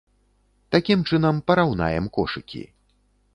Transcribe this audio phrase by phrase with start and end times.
[0.75, 2.63] Такім чынам, параўнаем кошыкі.